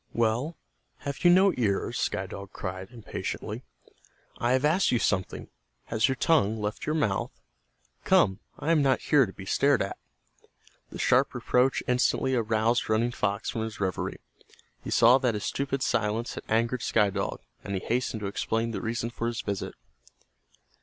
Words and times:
"Well, 0.13 0.57
have 1.01 1.23
you 1.23 1.29
no 1.29 1.53
ears?" 1.57 1.99
Sky 1.99 2.25
Dog 2.25 2.51
cried, 2.51 2.89
impatiently. 2.89 3.61
"I 4.39 4.53
have 4.53 4.65
asked 4.65 4.91
you 4.91 4.97
something. 4.97 5.47
Has 5.85 6.07
your 6.09 6.15
tongue 6.15 6.59
left 6.59 6.87
your 6.87 6.95
mouth? 6.95 7.31
Come, 8.03 8.39
I 8.57 8.71
am 8.71 8.81
not 8.81 8.99
here 8.99 9.27
to 9.27 9.31
be 9.31 9.45
stared 9.45 9.79
at." 9.83 9.99
The 10.89 10.97
sharp 10.97 11.35
reproach 11.35 11.83
instantly 11.87 12.33
aroused 12.33 12.89
Running 12.89 13.11
Fox 13.11 13.51
from 13.51 13.61
his 13.61 13.79
reverie. 13.79 14.17
He 14.83 14.89
saw 14.89 15.19
that 15.19 15.35
his 15.35 15.43
stupid 15.45 15.83
silence 15.83 16.33
had 16.33 16.45
angered 16.49 16.81
Sky 16.81 17.11
Dog, 17.11 17.41
and 17.63 17.75
he 17.75 17.79
hastened 17.79 18.21
to 18.21 18.25
explain 18.27 18.71
the 18.71 18.81
reason 18.81 19.11
for 19.11 19.27
his 19.27 19.41
visit. 19.41 19.75